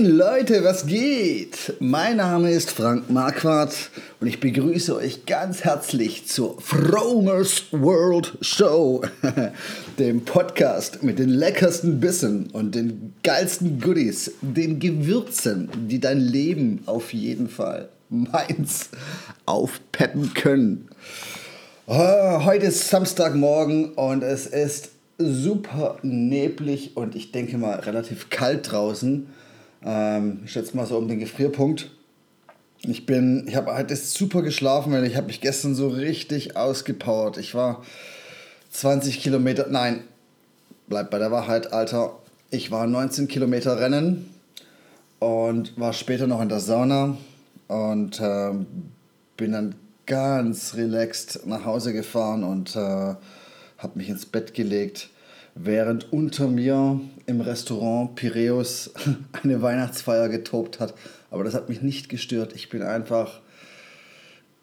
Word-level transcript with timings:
Moin 0.00 0.16
Leute, 0.16 0.64
was 0.64 0.86
geht? 0.86 1.74
Mein 1.78 2.16
Name 2.16 2.50
ist 2.50 2.70
Frank 2.70 3.10
Marquardt 3.10 3.90
und 4.18 4.28
ich 4.28 4.40
begrüße 4.40 4.96
euch 4.96 5.26
ganz 5.26 5.62
herzlich 5.62 6.26
zur 6.26 6.58
Fromers 6.58 7.64
World 7.70 8.38
Show, 8.40 9.02
dem 9.98 10.24
Podcast 10.24 11.02
mit 11.02 11.18
den 11.18 11.28
leckersten 11.28 12.00
Bissen 12.00 12.48
und 12.54 12.74
den 12.74 13.12
geilsten 13.22 13.78
Goodies, 13.78 14.32
den 14.40 14.78
Gewürzen, 14.78 15.68
die 15.86 16.00
dein 16.00 16.20
Leben 16.20 16.82
auf 16.86 17.12
jeden 17.12 17.50
Fall 17.50 17.90
meins 18.08 18.88
aufpeppen 19.44 20.32
können. 20.32 20.88
Oh, 21.86 22.44
heute 22.46 22.66
ist 22.66 22.88
Samstagmorgen 22.88 23.92
und 23.92 24.22
es 24.22 24.46
ist 24.46 24.92
super 25.18 25.98
neblig 26.00 26.96
und 26.96 27.14
ich 27.14 27.32
denke 27.32 27.58
mal 27.58 27.80
relativ 27.80 28.30
kalt 28.30 28.72
draußen. 28.72 29.26
Ähm, 29.84 30.42
ich 30.44 30.52
schätze 30.52 30.76
mal 30.76 30.86
so 30.86 30.96
um 30.98 31.08
den 31.08 31.18
Gefrierpunkt. 31.20 31.90
Ich 32.82 33.04
bin, 33.04 33.46
ich 33.46 33.56
habe 33.56 33.74
heute 33.76 33.94
super 33.96 34.42
geschlafen, 34.42 34.92
weil 34.92 35.04
ich 35.04 35.16
habe 35.16 35.26
mich 35.26 35.40
gestern 35.40 35.74
so 35.74 35.88
richtig 35.88 36.56
ausgepowert. 36.56 37.36
Ich 37.36 37.54
war 37.54 37.82
20 38.70 39.20
Kilometer, 39.20 39.66
nein, 39.68 40.04
bleib 40.88 41.10
bei 41.10 41.18
der 41.18 41.30
Wahrheit, 41.30 41.72
Alter. 41.72 42.18
Ich 42.50 42.70
war 42.70 42.86
19 42.86 43.28
Kilometer 43.28 43.78
rennen 43.78 44.30
und 45.18 45.78
war 45.78 45.92
später 45.92 46.26
noch 46.26 46.40
in 46.40 46.48
der 46.48 46.60
Sauna 46.60 47.16
und 47.68 48.20
äh, 48.20 48.52
bin 49.36 49.52
dann 49.52 49.74
ganz 50.06 50.74
relaxed 50.74 51.46
nach 51.46 51.64
Hause 51.64 51.92
gefahren 51.92 52.42
und 52.42 52.74
äh, 52.74 53.14
habe 53.78 53.92
mich 53.94 54.08
ins 54.08 54.26
Bett 54.26 54.54
gelegt, 54.54 55.10
während 55.54 56.12
unter 56.12 56.48
mir 56.48 57.00
im 57.26 57.40
Restaurant 57.40 58.14
Piräus 58.14 58.90
eine 59.42 59.62
Weihnachtsfeier 59.62 60.28
getobt 60.28 60.80
hat. 60.80 60.94
Aber 61.30 61.44
das 61.44 61.54
hat 61.54 61.68
mich 61.68 61.82
nicht 61.82 62.08
gestört. 62.08 62.52
Ich 62.54 62.68
bin 62.68 62.82
einfach 62.82 63.40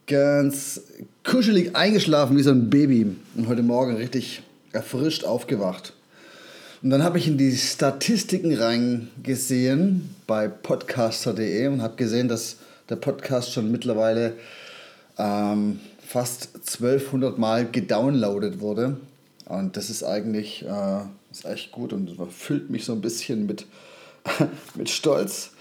ganz 0.08 0.82
kuschelig 1.24 1.76
eingeschlafen 1.76 2.38
wie 2.38 2.44
so 2.44 2.52
ein 2.52 2.70
Baby 2.70 3.16
und 3.36 3.48
heute 3.48 3.64
Morgen 3.64 3.96
richtig 3.96 4.42
erfrischt 4.72 5.24
aufgewacht. 5.24 5.94
Und 6.82 6.92
dann 6.92 7.04
habe 7.04 7.18
ich 7.18 7.28
in 7.28 7.38
die 7.38 7.56
Statistiken 7.56 8.54
reingesehen 8.54 10.16
bei 10.28 10.48
podcaster.de 10.48 11.68
und 11.68 11.82
habe 11.82 11.96
gesehen, 11.96 12.28
dass 12.28 12.58
der 12.90 12.98
Podcast 12.98 13.52
schon 13.52 13.72
mittlerweile 13.72 14.34
ähm, 15.18 15.80
fast 16.06 16.56
1200 16.56 17.38
Mal 17.38 17.70
gedownloadet 17.70 18.60
wurde. 18.60 18.98
Und 19.48 19.78
das 19.78 19.90
ist 19.90 20.04
eigentlich 20.04 20.66
äh, 20.66 21.02
ist 21.32 21.46
echt 21.46 21.72
gut 21.72 21.94
und 21.94 22.18
füllt 22.32 22.70
mich 22.70 22.86
so 22.86 22.94
ein 22.94 23.02
bisschen 23.02 23.46
mit, 23.46 23.66
mit 24.76 24.90
Stolz. 24.90 25.52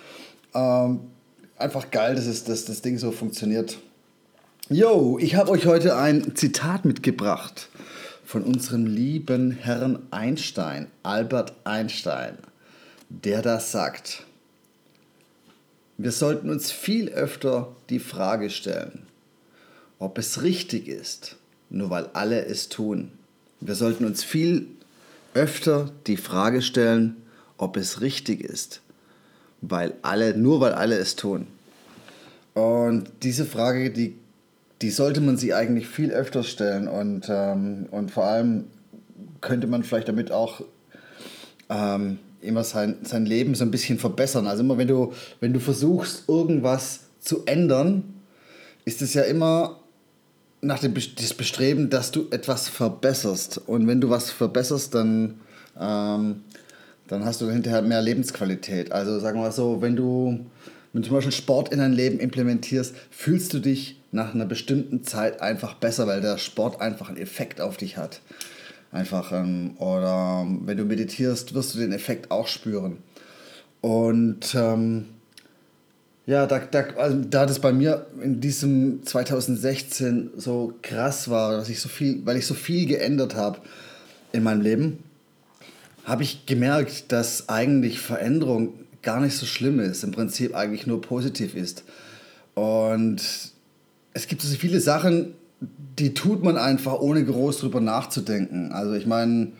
Ähm, 0.54 1.00
einfach 1.56 1.90
geil, 1.90 2.14
dass, 2.14 2.26
es, 2.26 2.44
dass 2.44 2.64
das 2.64 2.82
Ding 2.82 2.98
so 2.98 3.12
funktioniert. 3.12 3.78
Yo, 4.68 5.18
ich 5.20 5.36
habe 5.36 5.50
euch 5.50 5.66
heute 5.66 5.96
ein 5.96 6.34
Zitat 6.34 6.84
mitgebracht 6.84 7.68
von 8.24 8.42
unserem 8.42 8.86
lieben 8.86 9.52
Herrn 9.52 10.00
Einstein, 10.10 10.88
Albert 11.04 11.52
Einstein, 11.62 12.38
der 13.08 13.42
das 13.42 13.70
sagt. 13.70 14.24
Wir 15.96 16.10
sollten 16.10 16.50
uns 16.50 16.72
viel 16.72 17.08
öfter 17.10 17.74
die 17.88 18.00
Frage 18.00 18.50
stellen, 18.50 19.06
ob 20.00 20.18
es 20.18 20.42
richtig 20.42 20.88
ist, 20.88 21.36
nur 21.70 21.90
weil 21.90 22.10
alle 22.12 22.44
es 22.44 22.68
tun. 22.68 23.12
Wir 23.60 23.74
sollten 23.74 24.04
uns 24.04 24.22
viel 24.22 24.68
öfter 25.34 25.90
die 26.06 26.16
Frage 26.16 26.62
stellen, 26.62 27.16
ob 27.58 27.76
es 27.76 28.00
richtig 28.00 28.42
ist, 28.42 28.80
weil 29.60 29.94
alle, 30.02 30.36
nur 30.36 30.60
weil 30.60 30.72
alle 30.72 30.96
es 30.96 31.16
tun. 31.16 31.46
Und 32.54 33.10
diese 33.22 33.44
Frage, 33.44 33.90
die, 33.90 34.16
die 34.82 34.90
sollte 34.90 35.20
man 35.20 35.36
sich 35.36 35.54
eigentlich 35.54 35.88
viel 35.88 36.10
öfter 36.10 36.42
stellen 36.42 36.88
und, 36.88 37.26
ähm, 37.28 37.86
und 37.90 38.10
vor 38.10 38.24
allem 38.24 38.64
könnte 39.40 39.66
man 39.66 39.82
vielleicht 39.82 40.08
damit 40.08 40.32
auch 40.32 40.62
ähm, 41.68 42.18
immer 42.40 42.64
sein, 42.64 42.96
sein 43.02 43.26
Leben 43.26 43.54
so 43.54 43.64
ein 43.64 43.70
bisschen 43.70 43.98
verbessern. 43.98 44.46
Also 44.46 44.62
immer 44.62 44.78
wenn 44.78 44.88
du, 44.88 45.12
wenn 45.40 45.52
du 45.52 45.60
versuchst, 45.60 46.28
irgendwas 46.28 47.00
zu 47.20 47.44
ändern, 47.44 48.04
ist 48.84 49.02
es 49.02 49.14
ja 49.14 49.22
immer 49.22 49.80
nach 50.60 50.78
dem 50.78 50.94
das 50.94 51.34
Bestreben, 51.34 51.90
dass 51.90 52.10
du 52.10 52.26
etwas 52.30 52.68
verbesserst. 52.68 53.58
Und 53.66 53.86
wenn 53.86 54.00
du 54.00 54.10
was 54.10 54.30
verbesserst, 54.30 54.94
dann, 54.94 55.34
ähm, 55.78 56.42
dann 57.08 57.24
hast 57.24 57.40
du 57.40 57.50
hinterher 57.50 57.82
mehr 57.82 58.02
Lebensqualität. 58.02 58.92
Also 58.92 59.18
sagen 59.20 59.38
wir 59.38 59.44
mal 59.44 59.52
so, 59.52 59.80
wenn 59.82 59.96
du, 59.96 60.46
wenn 60.92 61.02
du 61.02 61.08
zum 61.08 61.16
Beispiel 61.16 61.32
Sport 61.32 61.72
in 61.72 61.78
dein 61.78 61.92
Leben 61.92 62.18
implementierst, 62.18 62.94
fühlst 63.10 63.52
du 63.54 63.58
dich 63.60 64.00
nach 64.12 64.34
einer 64.34 64.46
bestimmten 64.46 65.04
Zeit 65.04 65.40
einfach 65.40 65.74
besser, 65.74 66.06
weil 66.06 66.20
der 66.20 66.38
Sport 66.38 66.80
einfach 66.80 67.08
einen 67.08 67.18
Effekt 67.18 67.60
auf 67.60 67.76
dich 67.76 67.96
hat. 67.96 68.20
Einfach, 68.92 69.32
ähm, 69.32 69.76
oder 69.78 70.46
wenn 70.64 70.76
du 70.76 70.84
meditierst, 70.84 71.54
wirst 71.54 71.74
du 71.74 71.78
den 71.78 71.92
Effekt 71.92 72.30
auch 72.30 72.48
spüren. 72.48 72.98
Und 73.82 74.54
ähm, 74.54 75.06
ja, 76.26 76.46
da, 76.46 76.58
da, 76.58 76.80
also 76.96 77.18
da 77.18 77.46
das 77.46 77.60
bei 77.60 77.72
mir 77.72 78.06
in 78.20 78.40
diesem 78.40 79.04
2016 79.04 80.30
so 80.36 80.74
krass 80.82 81.30
war, 81.30 81.56
dass 81.56 81.68
ich 81.68 81.80
so 81.80 81.88
viel, 81.88 82.26
weil 82.26 82.36
ich 82.36 82.46
so 82.46 82.54
viel 82.54 82.86
geändert 82.86 83.36
habe 83.36 83.60
in 84.32 84.42
meinem 84.42 84.60
Leben, 84.60 84.98
habe 86.04 86.24
ich 86.24 86.44
gemerkt, 86.46 87.12
dass 87.12 87.48
eigentlich 87.48 88.00
Veränderung 88.00 88.74
gar 89.02 89.20
nicht 89.20 89.36
so 89.36 89.46
schlimm 89.46 89.78
ist, 89.78 90.02
im 90.02 90.10
Prinzip 90.10 90.54
eigentlich 90.54 90.86
nur 90.86 91.00
positiv 91.00 91.54
ist. 91.54 91.84
Und 92.54 93.22
es 94.12 94.26
gibt 94.26 94.42
so 94.42 94.56
viele 94.56 94.80
Sachen, 94.80 95.34
die 95.98 96.12
tut 96.12 96.42
man 96.42 96.56
einfach, 96.56 96.94
ohne 96.94 97.24
groß 97.24 97.58
drüber 97.58 97.80
nachzudenken. 97.80 98.72
Also 98.72 98.94
ich 98.94 99.06
meine, 99.06 99.52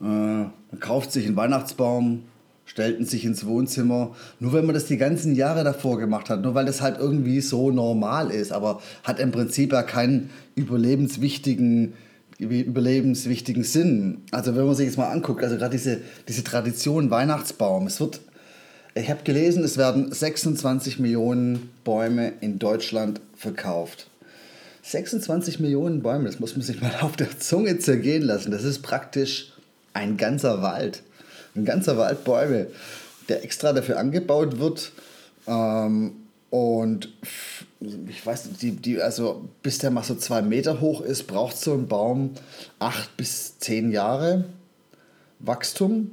äh, 0.00 0.04
man 0.04 0.80
kauft 0.80 1.12
sich 1.12 1.26
einen 1.26 1.36
Weihnachtsbaum, 1.36 2.24
stellten 2.70 3.04
sich 3.04 3.24
ins 3.24 3.46
Wohnzimmer. 3.46 4.14
Nur 4.38 4.52
wenn 4.52 4.64
man 4.64 4.74
das 4.74 4.84
die 4.84 4.96
ganzen 4.96 5.34
Jahre 5.34 5.64
davor 5.64 5.98
gemacht 5.98 6.30
hat, 6.30 6.42
nur 6.42 6.54
weil 6.54 6.66
das 6.66 6.80
halt 6.80 7.00
irgendwie 7.00 7.40
so 7.40 7.72
normal 7.72 8.30
ist, 8.30 8.52
aber 8.52 8.80
hat 9.02 9.18
im 9.18 9.32
Prinzip 9.32 9.72
ja 9.72 9.82
keinen 9.82 10.30
überlebenswichtigen, 10.54 11.94
überlebenswichtigen 12.38 13.64
Sinn. 13.64 14.18
Also 14.30 14.54
wenn 14.54 14.66
man 14.66 14.76
sich 14.76 14.86
jetzt 14.86 14.98
mal 14.98 15.10
anguckt, 15.10 15.42
also 15.42 15.56
gerade 15.56 15.72
diese, 15.72 16.00
diese 16.28 16.44
Tradition 16.44 17.10
Weihnachtsbaum, 17.10 17.88
es 17.88 17.98
wird, 17.98 18.20
ich 18.94 19.10
habe 19.10 19.24
gelesen, 19.24 19.64
es 19.64 19.76
werden 19.76 20.12
26 20.12 21.00
Millionen 21.00 21.70
Bäume 21.82 22.34
in 22.40 22.60
Deutschland 22.60 23.20
verkauft. 23.34 24.06
26 24.82 25.58
Millionen 25.58 26.02
Bäume, 26.02 26.26
das 26.26 26.38
muss 26.38 26.54
man 26.54 26.64
sich 26.64 26.80
mal 26.80 26.94
auf 27.00 27.16
der 27.16 27.36
Zunge 27.40 27.80
zergehen 27.80 28.22
lassen. 28.22 28.52
Das 28.52 28.62
ist 28.62 28.82
praktisch 28.82 29.54
ein 29.92 30.16
ganzer 30.16 30.62
Wald 30.62 31.02
ein 31.54 31.64
ganzer 31.64 31.96
Wald 31.96 32.24
Bäume, 32.24 32.68
der 33.28 33.44
extra 33.44 33.72
dafür 33.72 33.98
angebaut 33.98 34.58
wird. 34.58 34.92
Ähm, 35.46 36.12
und 36.50 37.08
ich 37.80 38.26
weiß 38.26 38.50
die, 38.60 38.72
die, 38.72 39.00
also 39.00 39.48
bis 39.62 39.78
der 39.78 39.90
mal 39.90 40.02
so 40.02 40.14
zwei 40.16 40.42
Meter 40.42 40.80
hoch 40.80 41.00
ist, 41.00 41.26
braucht 41.26 41.56
so 41.56 41.72
ein 41.74 41.86
Baum 41.86 42.32
acht 42.78 43.16
bis 43.16 43.58
zehn 43.58 43.90
Jahre 43.90 44.44
Wachstum, 45.38 46.10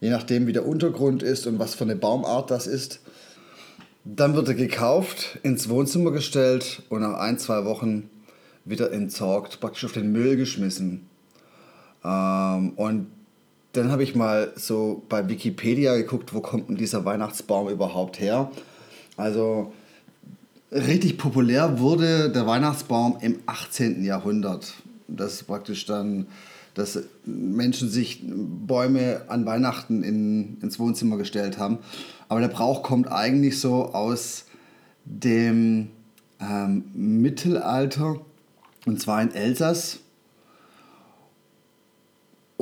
je 0.00 0.10
nachdem 0.10 0.46
wie 0.46 0.52
der 0.52 0.66
Untergrund 0.66 1.22
ist 1.22 1.46
und 1.46 1.58
was 1.58 1.74
für 1.74 1.84
eine 1.84 1.96
Baumart 1.96 2.50
das 2.50 2.66
ist. 2.66 3.00
Dann 4.04 4.34
wird 4.34 4.48
er 4.48 4.54
gekauft, 4.54 5.38
ins 5.42 5.68
Wohnzimmer 5.68 6.10
gestellt 6.10 6.82
und 6.88 7.02
nach 7.02 7.18
ein, 7.18 7.38
zwei 7.38 7.64
Wochen 7.64 8.10
wieder 8.64 8.92
entsorgt, 8.92 9.60
praktisch 9.60 9.84
auf 9.84 9.92
den 9.92 10.12
Müll 10.12 10.36
geschmissen. 10.36 11.08
Ähm, 12.04 12.70
und 12.76 13.06
dann 13.72 13.90
habe 13.90 14.02
ich 14.02 14.14
mal 14.14 14.52
so 14.56 15.02
bei 15.08 15.28
Wikipedia 15.28 15.96
geguckt, 15.96 16.34
wo 16.34 16.40
kommt 16.40 16.68
denn 16.68 16.76
dieser 16.76 17.04
Weihnachtsbaum 17.04 17.68
überhaupt 17.68 18.20
her. 18.20 18.50
Also 19.16 19.72
richtig 20.70 21.18
populär 21.18 21.78
wurde 21.78 22.30
der 22.30 22.46
Weihnachtsbaum 22.46 23.18
im 23.20 23.40
18. 23.46 24.04
Jahrhundert. 24.04 24.74
Das 25.08 25.34
ist 25.34 25.44
praktisch 25.44 25.86
dann 25.86 26.26
dass 26.74 26.98
Menschen 27.24 27.88
sich 27.88 28.22
Bäume 28.24 29.22
an 29.28 29.44
Weihnachten 29.44 30.02
in, 30.02 30.58
ins 30.62 30.78
Wohnzimmer 30.78 31.16
gestellt 31.16 31.58
haben. 31.58 31.78
Aber 32.28 32.40
der 32.40 32.48
Brauch 32.48 32.82
kommt 32.82 33.10
eigentlich 33.10 33.60
so 33.60 33.92
aus 33.92 34.46
dem 35.04 35.88
ähm, 36.40 36.84
Mittelalter 36.94 38.20
und 38.86 39.00
zwar 39.00 39.20
in 39.22 39.34
Elsass. 39.34 39.98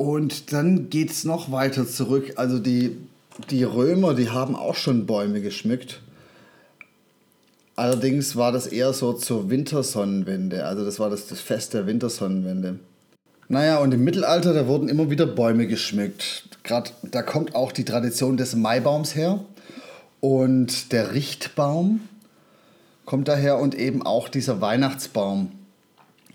Und 0.01 0.51
dann 0.51 0.89
geht 0.89 1.11
es 1.11 1.25
noch 1.25 1.51
weiter 1.51 1.87
zurück. 1.87 2.33
Also 2.35 2.57
die, 2.57 2.97
die 3.51 3.63
Römer, 3.63 4.15
die 4.15 4.31
haben 4.31 4.55
auch 4.55 4.73
schon 4.73 5.05
Bäume 5.05 5.41
geschmückt. 5.41 6.01
Allerdings 7.75 8.35
war 8.35 8.51
das 8.51 8.65
eher 8.65 8.93
so 8.93 9.13
zur 9.13 9.51
Wintersonnenwende. 9.51 10.65
Also 10.65 10.83
das 10.83 10.99
war 10.99 11.11
das, 11.11 11.27
das 11.27 11.39
Fest 11.39 11.75
der 11.75 11.85
Wintersonnenwende. 11.85 12.79
Naja, 13.47 13.77
und 13.77 13.93
im 13.93 14.03
Mittelalter, 14.03 14.55
da 14.55 14.65
wurden 14.65 14.89
immer 14.89 15.11
wieder 15.11 15.27
Bäume 15.27 15.67
geschmückt. 15.67 16.49
Gerade 16.63 16.89
da 17.03 17.21
kommt 17.21 17.53
auch 17.53 17.71
die 17.71 17.85
Tradition 17.85 18.37
des 18.37 18.55
Maibaums 18.55 19.13
her. 19.13 19.45
Und 20.19 20.93
der 20.93 21.13
Richtbaum 21.13 21.99
kommt 23.05 23.27
daher 23.27 23.59
und 23.59 23.75
eben 23.75 24.01
auch 24.01 24.29
dieser 24.29 24.61
Weihnachtsbaum. 24.61 25.51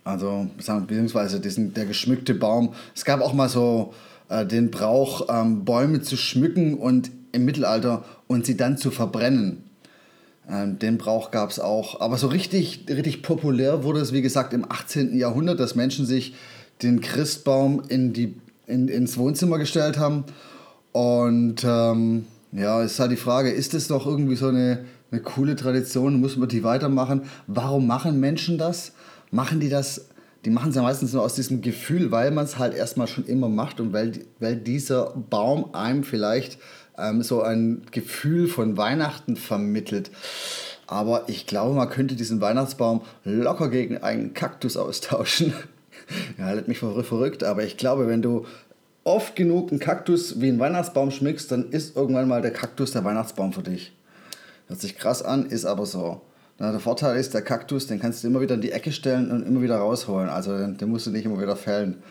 Also, 0.07 0.49
beziehungsweise 0.87 1.41
diesen, 1.41 1.75
der 1.75 1.85
geschmückte 1.85 2.33
Baum. 2.33 2.75
Es 2.95 3.05
gab 3.05 3.21
auch 3.21 3.33
mal 3.33 3.49
so 3.49 3.93
äh, 4.29 4.47
den 4.47 4.71
Brauch, 4.71 5.27
ähm, 5.29 5.65
Bäume 5.65 6.01
zu 6.01 6.17
schmücken 6.17 6.75
und 6.75 7.11
im 7.33 7.45
Mittelalter 7.45 8.05
und 8.29 8.47
sie 8.47 8.57
dann 8.57 8.79
zu 8.79 8.93
verbrennen. 8.93 9.65
Ähm, 10.49 10.79
den 10.79 10.97
Brauch 10.97 11.33
gab 11.33 11.51
es 11.51 11.59
auch. 11.59 12.01
Aber 12.01 12.19
so 12.19 12.29
richtig, 12.29 12.85
richtig 12.89 13.23
populär 13.23 13.83
wurde 13.83 13.99
es, 13.99 14.13
wie 14.13 14.23
gesagt, 14.23 14.53
im 14.53 14.65
18. 14.71 15.19
Jahrhundert, 15.19 15.59
dass 15.59 15.75
Menschen 15.75 16.07
sich 16.07 16.37
den 16.83 17.01
Christbaum 17.01 17.83
in 17.89 18.13
die, 18.13 18.37
in, 18.69 18.87
ins 18.87 19.19
Wohnzimmer 19.19 19.59
gestellt 19.59 19.99
haben. 19.99 20.23
Und 20.93 21.65
ähm, 21.65 22.27
ja, 22.53 22.81
ist 22.81 23.01
halt 23.01 23.11
die 23.11 23.17
Frage, 23.17 23.51
ist 23.51 23.75
das 23.75 23.89
doch 23.89 24.07
irgendwie 24.07 24.37
so 24.37 24.47
eine, 24.47 24.85
eine 25.11 25.21
coole 25.21 25.57
Tradition? 25.57 26.21
Muss 26.21 26.37
man 26.37 26.49
die 26.49 26.63
weitermachen? 26.63 27.23
Warum 27.49 27.89
machen 27.89 28.21
Menschen 28.21 28.57
das? 28.57 28.93
Machen 29.31 29.61
die 29.61 29.69
das? 29.69 30.09
Die 30.45 30.51
machen 30.51 30.71
es 30.71 30.77
ja 30.77 30.83
meistens 30.83 31.13
nur 31.13 31.23
aus 31.23 31.35
diesem 31.35 31.61
Gefühl, 31.61 32.13
weil 32.13 32.31
man 32.31 32.45
es 32.45 32.59
halt 32.59 32.75
erstmal 32.75 33.09
schon 33.09 33.27
immer 33.27 33.49
macht 33.49 33.81
und 33.81 33.93
weil, 33.93 34.13
weil 34.39 34.57
dieser 34.57 35.13
Baum 35.17 35.75
einem 35.75 36.05
vielleicht 36.05 36.59
ähm, 36.99 37.23
so 37.23 37.43
ein 37.43 37.83
Gefühl 37.91 38.47
von 38.47 38.77
Weihnachten 38.77 39.37
vermittelt. 39.37 40.11
Aber 40.87 41.25
ich 41.29 41.47
glaube, 41.47 41.75
man 41.75 41.89
könnte 41.89 42.15
diesen 42.15 42.41
Weihnachtsbaum 42.41 43.03
locker 43.25 43.71
gegen 43.71 43.99
einen 43.99 44.35
Kaktus 44.35 44.77
austauschen. 44.77 45.53
ja, 46.39 46.45
haltet 46.45 46.69
mich 46.69 46.79
für 46.79 47.03
verrückt, 47.03 47.43
aber 47.43 47.65
ich 47.65 47.77
glaube, 47.77 48.07
wenn 48.07 48.23
du 48.23 48.47
oft 49.03 49.37
genug 49.37 49.71
einen 49.71 49.81
Kaktus 49.81 50.41
wie 50.41 50.49
einen 50.49 50.59
Weihnachtsbaum 50.59 51.11
schmückst, 51.11 51.51
dann 51.51 51.71
ist 51.71 51.97
irgendwann 51.97 52.29
mal 52.29 52.43
der 52.43 52.53
Kaktus 52.53 52.93
der 52.93 53.05
Weihnachtsbaum 53.05 53.53
für 53.53 53.63
dich. 53.63 53.93
Hört 54.69 54.81
sich 54.81 54.97
krass 54.97 55.23
an, 55.23 55.47
ist 55.47 55.65
aber 55.65 55.87
so. 55.87 56.23
Na, 56.59 56.71
der 56.71 56.81
Vorteil 56.81 57.19
ist, 57.19 57.35
der 57.35 57.43
Kaktus, 57.43 57.87
den 57.87 58.01
kannst 58.01 58.25
du 58.25 58.29
immer 58.29 58.41
wieder 58.41 58.55
in 58.55 58.63
die 58.63 58.73
Ecke 58.73 58.91
stellen 58.91 59.31
und 59.31 59.47
immer 59.47 59.61
wieder 59.61 59.77
rausholen. 59.77 60.29
Also 60.29 60.57
den, 60.57 60.79
den 60.79 60.89
musst 60.89 61.07
du 61.07 61.11
nicht 61.11 61.27
immer 61.27 61.41
wieder 61.41 61.57
fällen. 61.57 62.03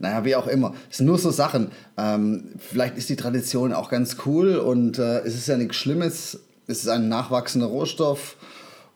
Naja, 0.00 0.24
wie 0.24 0.34
auch 0.34 0.48
immer. 0.48 0.74
Es 0.90 0.96
sind 0.96 1.06
nur 1.06 1.18
so 1.18 1.30
Sachen. 1.30 1.70
Ähm, 1.96 2.54
vielleicht 2.58 2.98
ist 2.98 3.08
die 3.08 3.16
Tradition 3.16 3.72
auch 3.72 3.88
ganz 3.88 4.16
cool 4.26 4.56
und 4.56 4.98
äh, 4.98 5.20
es 5.20 5.34
ist 5.34 5.46
ja 5.46 5.56
nichts 5.56 5.76
Schlimmes. 5.76 6.40
Es 6.66 6.78
ist 6.78 6.88
ein 6.88 7.08
nachwachsender 7.08 7.68
Rohstoff 7.68 8.36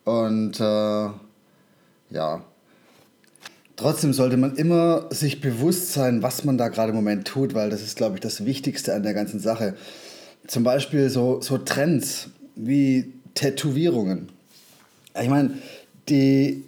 und 0.04 0.58
äh, 0.58 1.08
ja. 2.10 2.42
Trotzdem 3.76 4.12
sollte 4.12 4.36
man 4.38 4.56
immer 4.56 5.06
sich 5.10 5.40
bewusst 5.40 5.92
sein, 5.92 6.22
was 6.22 6.44
man 6.44 6.58
da 6.58 6.68
gerade 6.68 6.90
im 6.90 6.96
Moment 6.96 7.28
tut, 7.28 7.54
weil 7.54 7.70
das 7.70 7.82
ist, 7.82 7.96
glaube 7.96 8.16
ich, 8.16 8.20
das 8.20 8.44
Wichtigste 8.44 8.94
an 8.94 9.02
der 9.02 9.14
ganzen 9.14 9.38
Sache. 9.38 9.74
Zum 10.46 10.64
Beispiel 10.64 11.10
so, 11.10 11.40
so 11.42 11.58
Trends 11.58 12.30
wie 12.56 13.12
Tätowierungen. 13.34 14.30
Ich 15.20 15.28
meine, 15.28 15.50
die, 16.08 16.64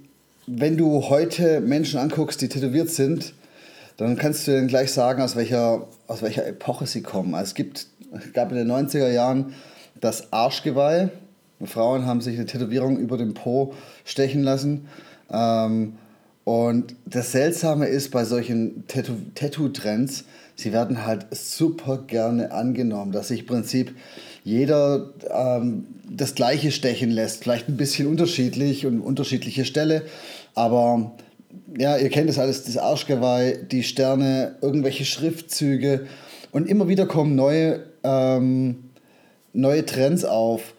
wenn 0.46 0.76
du 0.76 1.08
heute 1.08 1.60
Menschen 1.60 1.98
anguckst, 1.98 2.40
die 2.40 2.48
tätowiert 2.48 2.90
sind, 2.90 3.34
dann 3.96 4.16
kannst 4.16 4.46
du 4.46 4.52
denen 4.52 4.68
gleich 4.68 4.92
sagen, 4.92 5.22
aus 5.22 5.36
welcher, 5.36 5.86
aus 6.06 6.22
welcher 6.22 6.46
Epoche 6.46 6.86
sie 6.86 7.02
kommen. 7.02 7.34
Also 7.34 7.48
es, 7.48 7.54
gibt, 7.54 7.86
gab 8.32 8.50
in 8.52 8.58
den 8.58 8.70
90er 8.70 9.10
Jahren 9.10 9.54
das 10.00 10.32
Arschgeweih. 10.32 11.10
Frauen 11.64 12.06
haben 12.06 12.20
sich 12.20 12.36
eine 12.36 12.46
Tätowierung 12.46 12.98
über 12.98 13.18
den 13.18 13.34
Po 13.34 13.74
stechen 14.04 14.42
lassen. 14.42 14.86
Ähm, 15.30 15.94
und 16.44 16.94
das 17.04 17.32
Seltsame 17.32 17.88
ist 17.88 18.10
bei 18.10 18.24
solchen 18.24 18.84
Tattoo-Trends, 18.86 20.24
sie 20.54 20.72
werden 20.72 21.04
halt 21.04 21.26
super 21.32 22.04
gerne 22.06 22.52
angenommen, 22.52 23.12
dass 23.12 23.28
sich 23.28 23.40
im 23.40 23.46
Prinzip 23.46 23.94
jeder 24.48 25.10
ähm, 25.30 25.86
das 26.10 26.34
Gleiche 26.34 26.72
stechen 26.72 27.10
lässt. 27.10 27.42
Vielleicht 27.42 27.68
ein 27.68 27.76
bisschen 27.76 28.08
unterschiedlich 28.08 28.86
und 28.86 29.00
unterschiedliche 29.00 29.64
Stelle, 29.64 30.02
aber 30.54 31.12
ja, 31.78 31.96
ihr 31.96 32.08
kennt 32.08 32.30
es 32.30 32.38
alles, 32.38 32.64
das 32.64 32.76
Arschgeweih, 32.78 33.58
die 33.70 33.82
Sterne, 33.82 34.56
irgendwelche 34.60 35.04
Schriftzüge 35.04 36.06
und 36.50 36.68
immer 36.68 36.88
wieder 36.88 37.06
kommen 37.06 37.34
neue, 37.34 37.84
ähm, 38.02 38.90
neue 39.52 39.84
Trends 39.84 40.24
auf. 40.24 40.74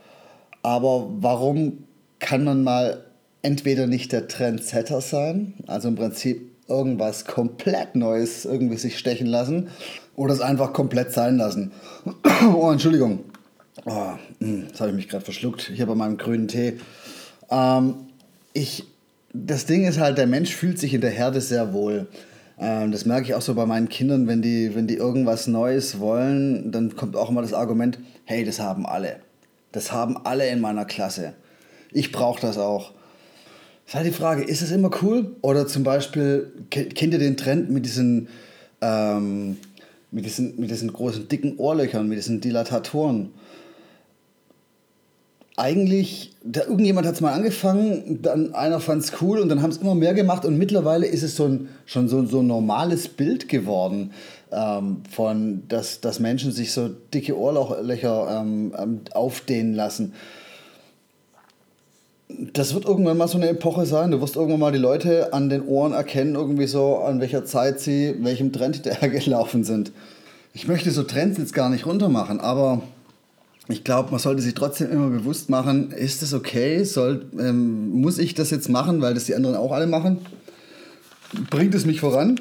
Aber 0.61 1.07
warum 1.19 1.85
kann 2.19 2.43
man 2.43 2.63
mal 2.63 3.05
entweder 3.41 3.87
nicht 3.87 4.11
der 4.11 4.27
Trendsetter 4.27 4.99
sein, 4.99 5.53
also 5.67 5.87
im 5.87 5.95
Prinzip 5.95 6.51
irgendwas 6.67 7.25
komplett 7.25 7.95
Neues 7.95 8.45
irgendwie 8.45 8.77
sich 8.77 8.97
stechen 8.97 9.27
lassen 9.27 9.69
oder 10.15 10.33
es 10.33 10.41
einfach 10.41 10.73
komplett 10.73 11.13
sein 11.13 11.37
lassen? 11.37 11.71
oh, 12.55 12.69
Entschuldigung. 12.71 13.19
Oh, 13.85 14.13
das 14.39 14.79
habe 14.79 14.91
ich 14.91 14.95
mich 14.95 15.07
gerade 15.07 15.23
verschluckt. 15.23 15.71
Hier 15.73 15.85
bei 15.85 15.95
meinem 15.95 16.17
grünen 16.17 16.47
Tee. 16.47 16.79
Ähm, 17.49 17.95
ich 18.53 18.85
das 19.33 19.65
Ding 19.65 19.85
ist 19.85 19.99
halt, 19.99 20.17
der 20.17 20.27
Mensch 20.27 20.55
fühlt 20.55 20.79
sich 20.79 20.93
in 20.93 21.01
der 21.01 21.11
Herde 21.11 21.41
sehr 21.41 21.73
wohl. 21.73 22.07
Ähm, 22.59 22.91
das 22.91 23.05
merke 23.05 23.27
ich 23.27 23.35
auch 23.35 23.41
so 23.41 23.53
bei 23.53 23.65
meinen 23.65 23.89
Kindern, 23.89 24.27
wenn 24.27 24.41
die, 24.41 24.73
wenn 24.75 24.87
die 24.87 24.95
irgendwas 24.95 25.47
Neues 25.47 25.99
wollen, 25.99 26.71
dann 26.71 26.95
kommt 26.95 27.15
auch 27.15 27.29
immer 27.29 27.41
das 27.41 27.53
Argument, 27.53 27.99
hey, 28.25 28.43
das 28.43 28.59
haben 28.59 28.85
alle. 28.85 29.17
Das 29.71 29.91
haben 29.91 30.17
alle 30.25 30.47
in 30.49 30.59
meiner 30.59 30.85
Klasse. 30.85 31.33
Ich 31.91 32.11
brauche 32.11 32.41
das 32.41 32.57
auch. 32.57 32.91
Das 33.85 33.93
ist 33.93 33.95
halt 33.95 34.07
die 34.07 34.11
Frage, 34.11 34.43
ist 34.43 34.61
es 34.61 34.71
immer 34.71 34.91
cool? 35.01 35.35
Oder 35.41 35.67
zum 35.67 35.83
Beispiel, 35.83 36.51
kennt 36.69 37.13
ihr 37.13 37.19
den 37.19 37.37
Trend 37.37 37.69
mit 37.69 37.85
diesen, 37.85 38.27
ähm, 38.81 39.57
mit 40.11 40.25
diesen, 40.25 40.59
mit 40.59 40.69
diesen 40.69 40.91
großen 40.91 41.27
dicken 41.27 41.57
Ohrlöchern, 41.57 42.07
mit 42.07 42.17
diesen 42.17 42.41
Dilatatoren? 42.41 43.31
Eigentlich, 45.59 46.31
da, 46.43 46.61
irgendjemand 46.61 47.05
hat 47.05 47.15
es 47.15 47.21
mal 47.21 47.33
angefangen, 47.33 48.21
dann 48.21 48.55
einer 48.55 48.79
fand 48.79 49.03
es 49.03 49.21
cool 49.21 49.39
und 49.39 49.49
dann 49.49 49.61
haben 49.61 49.71
es 49.71 49.77
immer 49.77 49.93
mehr 49.93 50.13
gemacht 50.13 50.45
und 50.45 50.57
mittlerweile 50.57 51.05
ist 51.05 51.21
es 51.21 51.35
so 51.35 51.45
ein, 51.45 51.67
schon 51.85 52.07
so, 52.07 52.25
so 52.25 52.39
ein 52.39 52.47
normales 52.47 53.09
Bild 53.09 53.49
geworden, 53.49 54.11
ähm, 54.51 55.01
von, 55.11 55.63
dass, 55.67 55.99
dass 55.99 56.19
Menschen 56.19 56.53
sich 56.53 56.71
so 56.71 56.89
dicke 57.13 57.37
Ohrlöcher 57.37 58.39
ähm, 58.41 58.73
ähm, 58.79 59.01
aufdehnen 59.13 59.75
lassen. 59.75 60.13
Das 62.53 62.73
wird 62.73 62.85
irgendwann 62.85 63.17
mal 63.17 63.27
so 63.27 63.37
eine 63.37 63.49
Epoche 63.49 63.85
sein. 63.85 64.11
Du 64.11 64.21
wirst 64.21 64.37
irgendwann 64.37 64.59
mal 64.59 64.71
die 64.71 64.77
Leute 64.77 65.33
an 65.33 65.49
den 65.49 65.65
Ohren 65.65 65.91
erkennen, 65.91 66.35
irgendwie 66.35 66.67
so, 66.67 66.97
an 66.97 67.19
welcher 67.19 67.43
Zeit 67.43 67.81
sie 67.81 68.15
welchem 68.21 68.53
Trend 68.53 68.75
hinterhergelaufen 68.83 69.65
sind. 69.65 69.91
Ich 70.53 70.67
möchte 70.67 70.91
so 70.91 71.03
Trends 71.03 71.37
jetzt 71.37 71.53
gar 71.53 71.69
nicht 71.69 71.85
runtermachen, 71.85 72.39
aber 72.39 72.81
ich 73.69 73.83
glaube, 73.83 74.09
man 74.09 74.19
sollte 74.19 74.41
sich 74.41 74.55
trotzdem 74.55 74.91
immer 74.91 75.09
bewusst 75.09 75.49
machen, 75.49 75.91
ist 75.91 76.23
das 76.23 76.33
okay? 76.33 76.83
Soll, 76.83 77.27
ähm, 77.37 77.89
muss 77.91 78.17
ich 78.17 78.33
das 78.33 78.49
jetzt 78.49 78.67
machen, 78.67 79.01
weil 79.01 79.13
das 79.13 79.25
die 79.25 79.35
anderen 79.35 79.55
auch 79.55 79.71
alle 79.71 79.85
machen? 79.85 80.17
Bringt 81.51 81.75
es 81.75 81.85
mich 81.85 81.99
voran? 81.99 82.39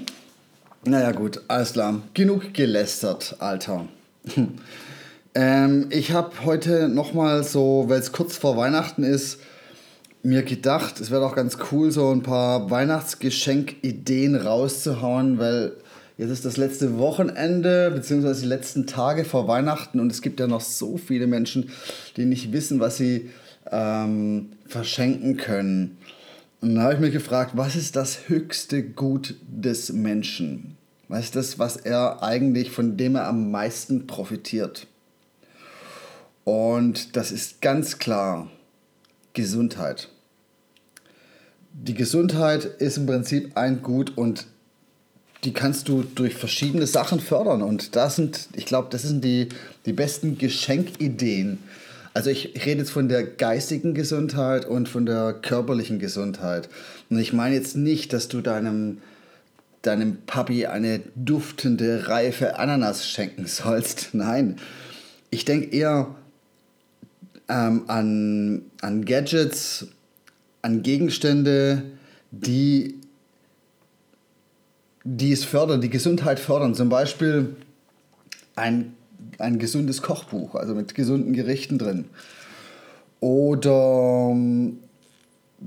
Naja 0.85 1.12
gut, 1.12 1.42
alles 1.49 1.75
klar. 1.75 2.00
Genug 2.14 2.54
gelästert, 2.54 3.37
Alter. 3.40 3.87
ähm, 5.35 5.87
ich 5.90 6.12
habe 6.12 6.30
heute 6.47 6.88
nochmal 6.88 7.44
so, 7.44 7.85
weil 7.88 8.00
es 8.00 8.12
kurz 8.12 8.38
vor 8.38 8.56
Weihnachten 8.56 9.02
ist, 9.04 9.38
mir 10.23 10.42
gedacht, 10.42 10.99
es 10.99 11.11
wäre 11.11 11.20
doch 11.20 11.37
ganz 11.37 11.58
cool, 11.70 11.90
so 11.90 12.11
ein 12.11 12.23
paar 12.23 12.70
Weihnachtsgeschenkideen 12.70 14.35
rauszuhauen, 14.35 15.38
weil 15.38 15.73
Jetzt 16.19 16.31
ist 16.31 16.45
das 16.45 16.57
letzte 16.57 16.99
Wochenende, 16.99 17.93
beziehungsweise 17.93 18.41
die 18.43 18.49
letzten 18.49 18.89
Tage 18.89 19.25
vor 19.25 19.47
Weihnachten 19.47 20.01
und 20.01 20.11
es 20.11 20.21
gibt 20.21 20.41
ja 20.41 20.49
noch 20.49 20.61
so 20.61 20.97
viele 20.97 21.29
Menschen, 21.29 21.71
die 22.17 22.25
nicht 22.25 22.53
wissen, 22.53 22.81
was 22.81 22.97
sie 22.97 23.31
ähm, 23.71 24.51
verschenken 24.67 25.37
können. 25.37 25.97
Und 26.61 26.75
da 26.75 26.83
habe 26.83 26.95
ich 26.95 27.01
mich 27.01 27.13
gefragt, 27.13 27.53
was 27.55 27.77
ist 27.77 27.95
das 27.95 28.29
höchste 28.29 28.83
Gut 28.83 29.37
des 29.47 29.93
Menschen? 29.93 30.77
Was 31.07 31.27
ist 31.27 31.37
das, 31.37 31.59
was 31.61 31.77
er 31.77 32.21
eigentlich, 32.21 32.73
von 32.73 32.97
dem 32.97 33.15
er 33.15 33.29
am 33.29 33.53
meisten 33.53 34.09
profitiert? 34.09 34.89
Und 36.43 37.15
das 37.15 37.31
ist 37.31 37.63
ganz 37.63 38.01
klar 38.01 38.51
Gesundheit. 39.35 40.09
Die 41.73 41.95
Gesundheit 41.95 42.65
ist 42.65 42.97
im 42.97 43.07
Prinzip 43.07 43.57
ein 43.57 43.83
Gut 43.83 44.19
und 44.19 44.47
die 45.45 45.52
kannst 45.52 45.88
du 45.88 46.02
durch 46.02 46.35
verschiedene 46.35 46.87
Sachen 46.87 47.21
fördern. 47.21 47.62
Und 47.62 47.95
das 47.97 48.16
sind, 48.16 48.49
ich 48.54 48.66
glaube, 48.66 48.88
das 48.90 49.02
sind 49.02 49.25
die, 49.25 49.49
die 49.87 49.92
besten 49.92 50.38
Geschenkideen. 50.38 51.59
Also 52.14 52.30
ich, 52.30 52.54
rede 52.66 52.80
jetzt 52.80 52.90
von 52.90 53.09
der 53.09 53.23
geistigen 53.23 53.95
Gesundheit 53.95 54.64
und 54.64 54.88
von 54.88 55.07
der 55.07 55.35
körperlichen 55.35 56.00
Gesundheit. 56.00 56.68
Und 57.11 57.18
ich 57.18 57.33
meine 57.33 57.54
jetzt 57.54 57.76
nicht, 57.76 58.12
dass 58.12 58.26
du 58.26 58.40
deinem, 58.40 58.99
deinem 59.83 60.16
Papi 60.26 60.66
eine 60.66 61.00
duftende, 61.14 62.09
reife 62.09 62.59
Ananas 62.59 63.09
schenken 63.09 63.47
sollst. 63.47 64.09
Nein, 64.14 64.57
ich 65.30 65.45
denke 65.45 65.76
eher 65.76 66.14
ähm, 67.49 67.85
an, 67.87 68.62
an 68.80 69.04
Gadgets, 69.04 69.87
an 70.62 70.83
Gegenstände, 70.83 71.85
die 72.33 72.97
die 75.11 75.33
es 75.33 75.45
fördern, 75.45 75.81
die 75.81 75.88
Gesundheit 75.88 76.38
fördern. 76.38 76.75
Zum 76.75 76.91
Beispiel 76.91 77.57
ein, 78.57 78.93
ein 79.38 79.59
gesundes 79.59 80.03
Kochbuch, 80.03 80.55
also 80.55 80.75
mit 80.75 80.95
gesunden 80.95 81.33
Gerichten 81.33 81.79
drin. 81.79 82.05
Oder 83.21 84.29
ähm, 84.31 84.81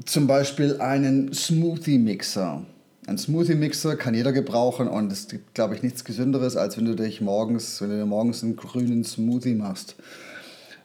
zum 0.05 0.27
Beispiel 0.27 0.79
einen 0.79 1.33
Smoothie-Mixer. 1.33 2.61
Ein 3.07 3.17
Smoothie-Mixer 3.17 3.95
kann 3.95 4.13
jeder 4.13 4.31
gebrauchen 4.31 4.87
und 4.87 5.11
es 5.11 5.27
gibt, 5.27 5.55
glaube 5.55 5.75
ich, 5.75 5.81
nichts 5.81 6.05
Gesünderes, 6.05 6.55
als 6.55 6.77
wenn 6.77 6.85
du 6.85 6.95
dich 6.95 7.19
morgens, 7.19 7.81
wenn 7.81 7.89
du 7.89 7.97
dir 7.97 8.05
morgens 8.05 8.43
einen 8.43 8.55
grünen 8.55 9.03
Smoothie 9.03 9.55
machst. 9.55 9.95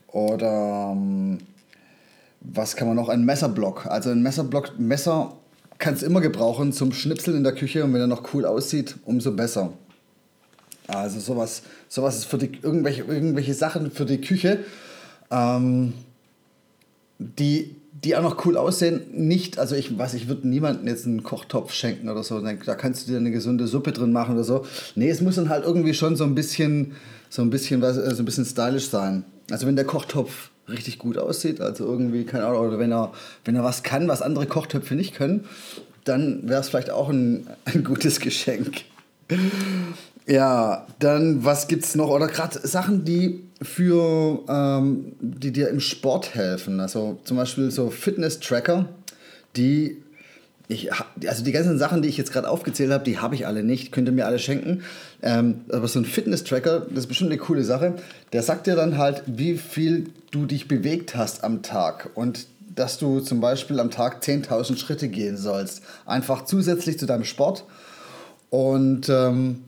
Oder 0.09 0.93
ähm, 0.97 1.39
was 2.41 2.75
kann 2.75 2.89
man 2.89 2.97
noch? 2.97 3.11
Ein 3.11 3.27
Messerblock. 3.27 3.85
Also 3.85 4.11
ein 4.11 4.23
Messerblock, 4.23 4.79
Messer 4.79 5.37
kannst 5.79 6.03
immer 6.03 6.21
gebrauchen 6.21 6.73
zum 6.73 6.93
Schnipseln 6.93 7.37
in 7.37 7.45
der 7.45 7.55
Küche 7.55 7.85
und 7.85 7.93
wenn 7.93 8.01
er 8.01 8.07
noch 8.07 8.33
cool 8.35 8.45
aussieht, 8.45 8.97
umso 9.05 9.33
besser. 9.33 9.73
Also 10.87 11.19
sowas, 11.21 11.63
sowas 11.89 12.17
ist 12.17 12.25
für 12.27 12.39
die, 12.39 12.59
irgendwelche, 12.63 13.03
irgendwelche 13.03 13.55
Sachen 13.55 13.91
für 13.91 14.05
die 14.05 14.21
Küche, 14.21 14.61
ähm, 15.31 15.93
die, 17.19 17.75
die 18.05 18.15
auch 18.17 18.23
noch 18.23 18.45
cool 18.45 18.57
aussehen. 18.57 19.03
Nicht, 19.13 19.59
also 19.59 19.75
ich 19.75 19.97
weiß, 19.97 20.15
ich 20.15 20.29
würde 20.29 20.47
niemandem 20.49 20.87
jetzt 20.87 21.07
einen 21.07 21.23
Kochtopf 21.23 21.73
schenken 21.73 22.09
oder 22.09 22.23
so. 22.23 22.41
Da 22.41 22.75
kannst 22.75 23.07
du 23.07 23.13
dir 23.13 23.19
eine 23.19 23.31
gesunde 23.31 23.67
Suppe 23.67 23.93
drin 23.93 24.13
machen 24.13 24.35
oder 24.35 24.45
so. 24.45 24.67
Nee, 24.95 25.09
es 25.09 25.21
muss 25.21 25.37
dann 25.37 25.49
halt 25.49 25.65
irgendwie 25.65 25.95
schon 25.95 26.17
so 26.17 26.25
ein 26.25 26.35
bisschen, 26.35 26.93
so 27.31 27.43
ein 27.43 27.51
bisschen, 27.51 27.81
was, 27.81 27.97
so 27.97 28.23
ein 28.23 28.25
bisschen 28.25 28.45
stylisch 28.45 28.89
sein. 28.89 29.25
Also 29.51 29.67
wenn 29.67 29.77
der 29.77 29.87
Kochtopf 29.87 30.51
richtig 30.69 30.99
gut 30.99 31.17
aussieht, 31.17 31.61
also 31.61 31.85
irgendwie, 31.87 32.25
keine 32.25 32.47
Ahnung, 32.47 32.67
oder 32.67 32.79
wenn 32.79 32.93
er, 32.93 33.13
wenn 33.45 33.57
er 33.57 33.65
was 33.65 33.83
kann, 33.83 34.09
was 34.09 34.21
andere 34.21 34.47
Kochtöpfe 34.47 34.95
nicht 34.95 35.15
können, 35.15 35.45
dann 36.05 36.49
wäre 36.49 36.61
es 36.61 36.69
vielleicht 36.69 36.91
auch 36.91 37.09
ein, 37.09 37.47
ein 37.65 37.83
gutes 37.83 38.21
Geschenk. 38.21 38.83
Ja, 40.27 40.87
dann 40.99 41.45
was 41.45 41.69
gibt's 41.69 41.95
noch? 41.95 42.09
Oder 42.09 42.27
gerade 42.27 42.67
Sachen, 42.67 43.05
die 43.05 43.45
für 43.63 44.41
ähm, 44.49 45.13
die 45.21 45.53
dir 45.53 45.69
im 45.69 45.81
Sport 45.81 46.35
helfen. 46.35 46.81
Also 46.81 47.19
zum 47.25 47.37
Beispiel 47.37 47.71
so 47.71 47.91
Fitness-Tracker, 47.91 48.87
die 49.57 50.03
ich, 50.69 50.91
also 51.27 51.45
die 51.45 51.53
ganzen 51.53 51.79
Sachen, 51.79 52.03
die 52.03 52.09
ich 52.09 52.17
jetzt 52.17 52.33
gerade 52.33 52.49
aufgezählt 52.49 52.91
habe, 52.91 53.05
die 53.05 53.19
habe 53.19 53.37
ich 53.37 53.47
alle 53.47 53.63
nicht, 53.63 53.93
könnt 53.93 54.09
ihr 54.09 54.13
mir 54.13 54.27
alle 54.27 54.41
schenken. 54.41 54.83
Ähm, 55.23 55.61
aber 55.71 55.87
so 55.87 56.01
ein 56.01 56.05
Fitness-Tracker, 56.05 56.81
das 56.91 57.05
ist 57.05 57.07
bestimmt 57.07 57.31
eine 57.31 57.39
coole 57.39 57.63
Sache. 57.63 57.95
Der 58.33 58.43
sagt 58.43 58.67
dir 58.67 58.75
dann 58.75 58.99
halt, 58.99 59.23
wie 59.27 59.57
viel 59.57 60.09
du 60.33 60.45
dich 60.45 60.67
bewegt 60.67 61.15
hast 61.15 61.45
am 61.45 61.63
Tag 61.63 62.11
und 62.15 62.47
dass 62.75 62.99
du 62.99 63.21
zum 63.21 63.41
Beispiel 63.41 63.79
am 63.79 63.93
Tag 63.93 64.23
10.000 64.23 64.77
Schritte 64.77 65.09
gehen 65.09 65.37
sollst. 65.37 65.83
Einfach 66.05 66.45
zusätzlich 66.45 66.99
zu 66.99 67.07
deinem 67.07 67.25
Sport. 67.25 67.65
Und 68.51 69.09
ähm, 69.09 69.61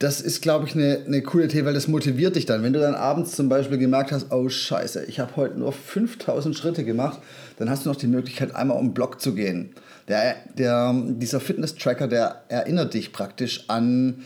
das 0.00 0.22
ist, 0.22 0.40
glaube 0.40 0.66
ich, 0.66 0.74
eine, 0.74 1.02
eine 1.06 1.20
coole 1.20 1.44
Idee, 1.44 1.66
weil 1.66 1.74
das 1.74 1.86
motiviert 1.86 2.34
dich 2.34 2.46
dann. 2.46 2.62
Wenn 2.62 2.72
du 2.72 2.80
dann 2.80 2.94
abends 2.94 3.36
zum 3.36 3.50
Beispiel 3.50 3.76
gemerkt 3.76 4.12
hast, 4.12 4.32
oh 4.32 4.48
scheiße, 4.48 5.04
ich 5.04 5.20
habe 5.20 5.36
heute 5.36 5.58
nur 5.58 5.72
5000 5.72 6.56
Schritte 6.56 6.84
gemacht, 6.84 7.20
dann 7.58 7.68
hast 7.68 7.84
du 7.84 7.90
noch 7.90 7.96
die 7.96 8.06
Möglichkeit, 8.06 8.56
einmal 8.56 8.78
um 8.78 8.88
den 8.88 8.94
Block 8.94 9.20
zu 9.20 9.34
gehen. 9.34 9.74
Der, 10.08 10.36
der, 10.56 10.94
dieser 10.94 11.38
Fitness-Tracker, 11.38 12.08
der 12.08 12.44
erinnert 12.48 12.94
dich 12.94 13.12
praktisch 13.12 13.68
an, 13.68 14.24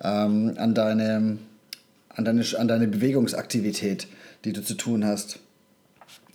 ähm, 0.00 0.54
an, 0.58 0.74
deine, 0.74 1.38
an, 2.10 2.24
deine, 2.24 2.44
an 2.56 2.68
deine 2.68 2.86
Bewegungsaktivität, 2.86 4.06
die 4.44 4.52
du 4.52 4.62
zu 4.62 4.74
tun 4.74 5.04
hast. 5.04 5.40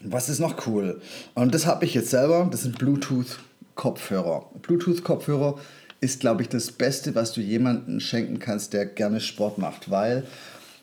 Was 0.04 0.28
ist 0.28 0.40
noch 0.40 0.68
cool? 0.68 1.00
Und 1.34 1.56
das 1.56 1.66
habe 1.66 1.86
ich 1.86 1.94
jetzt 1.94 2.10
selber, 2.10 2.50
das 2.52 2.64
sind 2.64 2.78
Bluetooth-Kopfhörer. 2.78 4.50
Bluetooth-Kopfhörer 4.62 5.60
ist, 6.02 6.20
glaube 6.20 6.42
ich, 6.42 6.50
das 6.50 6.72
Beste, 6.72 7.16
was 7.16 7.32
du 7.32 7.42
jemandem 7.42 8.00
schenken 8.00 8.40
kannst, 8.40 8.74
der 8.74 8.86
gerne 8.86 9.22
Sport 9.22 9.58
macht, 9.58 9.90
weil 9.90 10.26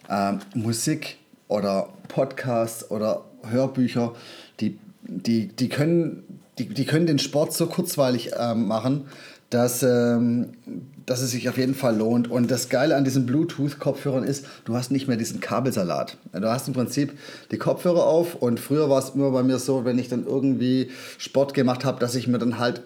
ähm, 0.09 0.39
Musik 0.55 1.17
oder 1.49 1.89
Podcasts 2.09 2.91
oder 2.91 3.25
Hörbücher, 3.43 4.15
die, 4.61 4.79
die, 5.03 5.49
die 5.49 5.69
können 5.69 6.23
die, 6.59 6.69
die 6.69 6.85
können 6.85 7.07
den 7.07 7.19
Sport 7.19 7.53
so 7.53 7.67
kurzweilig 7.67 8.33
ähm, 8.39 8.67
machen, 8.67 9.07
dass, 9.51 9.83
ähm, 9.83 10.51
dass 11.07 11.23
es 11.23 11.31
sich 11.31 11.49
auf 11.49 11.57
jeden 11.57 11.75
Fall 11.75 11.97
lohnt. 11.97 12.31
Und 12.31 12.51
das 12.51 12.69
Geile 12.69 12.97
an 12.97 13.05
diesen 13.05 13.25
Bluetooth-Kopfhörern 13.27 14.25
ist, 14.25 14.45
du 14.65 14.75
hast 14.75 14.91
nicht 14.91 15.09
mehr 15.09 15.17
diesen 15.17 15.41
Kabelsalat. 15.41 16.17
Du 16.33 16.49
hast 16.49 16.69
im 16.69 16.75
Prinzip 16.75 17.17
die 17.51 17.59
Kopfhörer 17.59 18.05
auf 18.05 18.35
und 18.35 18.61
früher 18.61 18.91
war 18.91 18.99
es 18.99 19.11
immer 19.11 19.31
bei 19.31 19.43
mir 19.43 19.59
so, 19.59 19.85
wenn 19.85 19.99
ich 19.99 20.09
dann 20.09 20.27
irgendwie 20.27 20.91
Sport 21.17 21.55
gemacht 21.55 21.85
habe, 21.85 22.01
dass 22.01 22.15
ich 22.15 22.29
mir 22.29 22.39
dann 22.39 22.59
halt 22.59 22.83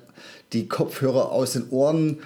die 0.53 0.69
Kopfhörer 0.69 1.33
aus 1.33 1.53
den 1.53 1.69
Ohren 1.71 2.19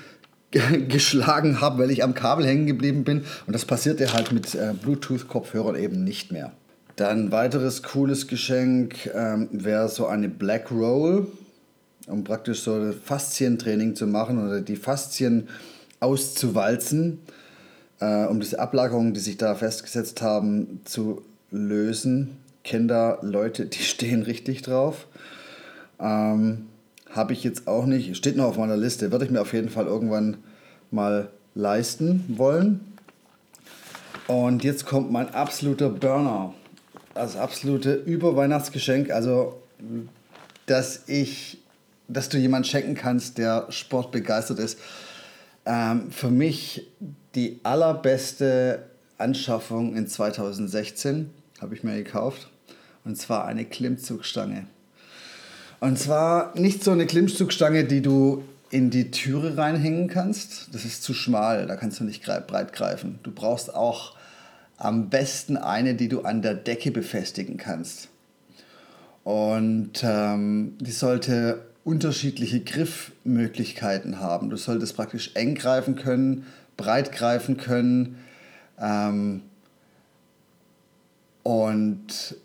geschlagen 0.88 1.61
habe, 1.61 1.83
weil 1.83 1.90
ich 1.90 2.02
am 2.02 2.14
Kabel 2.14 2.47
hängen 2.47 2.66
geblieben 2.66 3.04
bin. 3.04 3.25
Und 3.47 3.52
das 3.52 3.64
passierte 3.64 4.12
halt 4.12 4.33
mit 4.33 4.54
äh, 4.54 4.73
Bluetooth-Kopfhörern 4.80 5.76
eben 5.76 6.04
nicht 6.04 6.33
mehr. 6.33 6.52
Dann 6.97 7.30
weiteres 7.30 7.83
cooles 7.83 8.26
Geschenk 8.26 9.11
ähm, 9.14 9.49
wäre 9.52 9.88
so 9.88 10.06
eine 10.06 10.28
Black 10.28 10.71
Roll, 10.71 11.26
um 12.06 12.25
praktisch 12.25 12.62
so 12.62 12.75
ein 12.75 12.95
Faszientraining 12.95 13.95
zu 13.97 14.06
machen 14.06 14.45
oder 14.45 14.62
die 14.62 14.76
Faszien 14.76 15.49
auszuwalzen, 16.00 17.18
äh, 18.00 18.25
um 18.25 18.40
diese 18.40 18.59
Ablagerungen, 18.59 19.12
die 19.12 19.21
sich 19.21 19.37
da 19.37 19.54
festgesetzt 19.54 20.23
haben, 20.23 20.80
zu 20.85 21.23
lösen. 21.50 22.38
Kinder, 22.64 23.18
Leute, 23.21 23.66
die 23.66 23.83
stehen 23.83 24.23
richtig 24.23 24.62
drauf. 24.62 25.06
Ähm, 26.00 26.66
Habe 27.11 27.33
ich 27.33 27.45
jetzt 27.45 27.67
auch 27.67 27.87
nicht, 27.87 28.17
steht 28.17 28.37
noch 28.37 28.47
auf 28.47 28.59
meiner 28.59 28.77
Liste, 28.77 29.13
würde 29.13 29.25
ich 29.25 29.31
mir 29.31 29.41
auf 29.41 29.53
jeden 29.53 29.69
Fall 29.69 29.87
irgendwann 29.87 30.39
mal 30.91 31.31
leisten 31.55 32.25
wollen. 32.37 32.81
Und 34.27 34.65
jetzt 34.65 34.87
kommt 34.87 35.11
mein 35.11 35.33
absoluter 35.33 35.89
Burner 35.89 36.53
das 37.17 37.37
absolute 37.37 37.95
Überweihnachtsgeschenk. 37.95 39.11
Also, 39.11 39.61
dass 40.67 41.09
ich, 41.09 41.63
dass 42.09 42.29
du 42.29 42.39
jemand 42.39 42.67
schenken 42.67 42.95
kannst, 42.95 43.39
der 43.39 43.67
sportbegeistert 43.71 44.59
ist. 44.59 44.79
Ähm, 45.65 46.11
für 46.11 46.31
mich 46.31 46.87
die 47.35 47.61
allerbeste 47.63 48.85
Anschaffung 49.19 49.97
in 49.97 50.07
2016 50.07 51.31
habe 51.61 51.75
ich 51.75 51.83
mir 51.83 51.97
gekauft. 51.97 52.51
Und 53.05 53.17
zwar 53.17 53.47
eine 53.47 53.65
Klimmzugstange. 53.65 54.67
Und 55.80 55.99
zwar 55.99 56.59
nicht 56.59 56.83
so 56.83 56.90
eine 56.90 57.06
Klimmzugstange, 57.06 57.85
die 57.85 58.00
du 58.00 58.45
in 58.71 58.90
die 58.90 59.11
Türe 59.11 59.56
reinhängen 59.56 60.09
kannst. 60.09 60.75
Das 60.75 60.85
ist 60.85 61.02
zu 61.02 61.14
schmal, 61.14 61.66
da 61.66 61.76
kannst 61.76 62.00
du 62.00 62.04
nicht 62.04 62.25
breit 62.25 62.73
greifen. 62.73 63.18
Du 63.23 63.30
brauchst 63.30 63.75
auch 63.75 64.14
am 64.78 65.09
besten 65.09 65.56
eine, 65.56 65.95
die 65.95 66.09
du 66.09 66.23
an 66.23 66.42
der 66.42 66.54
Decke 66.54 66.90
befestigen 66.90 67.56
kannst. 67.56 68.09
Und 69.25 70.02
ähm, 70.02 70.76
die 70.80 70.92
sollte 70.92 71.64
unterschiedliche 71.85 72.61
Griffmöglichkeiten 72.61 74.21
haben. 74.21 74.50
Du 74.50 74.56
solltest 74.56 74.97
praktisch 74.97 75.33
eng 75.35 75.54
greifen 75.54 75.97
können, 75.97 76.47
breit 76.76 77.12
greifen 77.12 77.56
können. 77.56 78.18
Ähm, 78.78 79.42
und 81.42 82.37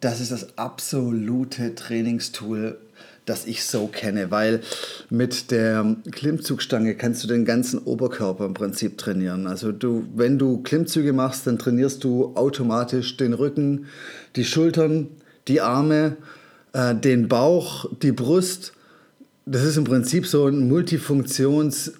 das 0.00 0.20
ist 0.20 0.32
das 0.32 0.58
absolute 0.58 1.74
Trainingstool, 1.74 2.78
das 3.26 3.46
ich 3.46 3.64
so 3.64 3.86
kenne, 3.86 4.30
weil 4.30 4.60
mit 5.08 5.50
der 5.50 5.96
Klimmzugstange 6.10 6.94
kannst 6.94 7.24
du 7.24 7.28
den 7.28 7.44
ganzen 7.44 7.78
Oberkörper 7.78 8.44
im 8.44 8.54
Prinzip 8.54 8.98
trainieren. 8.98 9.46
Also 9.46 9.72
du, 9.72 10.06
wenn 10.14 10.38
du 10.38 10.62
Klimmzüge 10.62 11.12
machst, 11.12 11.46
dann 11.46 11.58
trainierst 11.58 12.04
du 12.04 12.36
automatisch 12.36 13.16
den 13.16 13.32
Rücken, 13.32 13.86
die 14.36 14.44
Schultern, 14.44 15.08
die 15.48 15.60
Arme, 15.60 16.16
äh, 16.74 16.94
den 16.94 17.28
Bauch, 17.28 17.86
die 18.02 18.12
Brust. 18.12 18.72
Das 19.46 19.62
ist 19.62 19.76
im 19.76 19.84
Prinzip 19.84 20.26
so 20.26 20.46
ein 20.46 20.70
Multifunktions- 20.70 21.92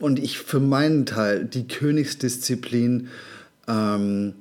und 0.00 0.18
ich 0.18 0.38
für 0.38 0.60
meinen 0.60 1.06
Teil 1.06 1.44
die 1.44 1.66
Königsdisziplin, 1.66 3.08
ähm, 3.68 4.34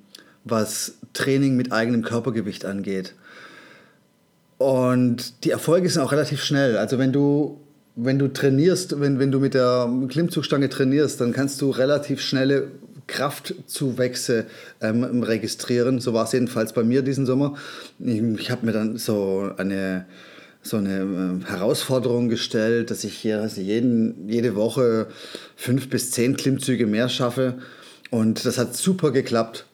was 0.44 0.96
Training 1.16 1.56
mit 1.56 1.72
eigenem 1.72 2.04
Körpergewicht 2.04 2.66
angeht. 2.66 3.16
Und 4.58 5.44
die 5.44 5.50
Erfolge 5.50 5.90
sind 5.90 6.02
auch 6.02 6.12
relativ 6.12 6.44
schnell. 6.44 6.78
Also 6.78 7.00
wenn 7.00 7.12
du 7.12 7.60
wenn 7.96 8.20
du 8.20 8.28
trainierst, 8.28 9.00
wenn, 9.00 9.20
wenn 9.20 9.32
du 9.32 9.40
mit 9.40 9.54
der 9.54 9.90
Klimmzugstange 10.10 10.70
trainierst, 10.70 11.22
dann 11.22 11.32
kannst 11.32 11.62
du 11.62 11.70
relativ 11.70 12.22
schnelle 12.22 12.68
Kraftzuwächse 13.08 14.46
ähm, 14.82 15.24
registrieren. 15.24 16.00
So 16.00 16.14
war 16.14 16.26
es 16.26 16.34
jedenfalls 16.34 16.74
bei 16.74 16.84
mir 16.84 17.02
diesen 17.04 17.26
Sommer. 17.26 17.56
Ich, 18.00 18.22
ich 18.22 18.52
habe 18.52 18.66
mir 18.66 18.74
dann 18.74 18.98
so 18.98 19.50
eine, 19.58 20.06
so 20.62 20.78
eine 20.78 21.42
äh, 21.46 21.50
Herausforderung 21.50 22.28
gestellt, 22.28 22.92
dass 22.92 23.04
ich 23.04 23.14
hier 23.14 23.42
also 23.42 23.62
jeden, 23.62 24.28
jede 24.28 24.56
Woche 24.56 25.08
fünf 25.56 25.90
bis 25.90 26.12
zehn 26.12 26.36
Klimmzüge 26.36 26.88
mehr 26.88 27.08
schaffe. 27.08 27.56
Und 28.10 28.46
das 28.46 28.58
hat 28.58 28.76
super 28.76 29.12
geklappt. 29.12 29.66